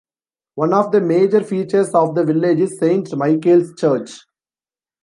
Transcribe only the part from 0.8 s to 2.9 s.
the major features of the village is